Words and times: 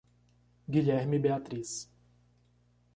Guilherme 0.67 1.17
e 1.17 1.19
Beatriz 1.19 1.87